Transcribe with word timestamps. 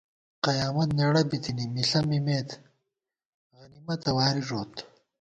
قیامت 0.45 0.89
نېڑہ 0.97 1.21
بِتِنی، 1.29 1.65
مِݪہ 1.73 1.99
مِمېت 2.09 2.49
غنِمَتہ 3.57 4.11
واری 4.17 4.41
ݫوت 4.47 4.73